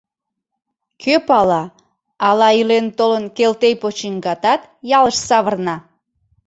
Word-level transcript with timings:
Кӧ 1.01 1.13
пала, 1.27 1.63
ала, 2.27 2.49
илен-толын, 2.59 3.25
Келтей 3.37 3.75
почиҥгатат 3.81 4.61
ялыш 4.99 5.17
савырна? 5.27 5.75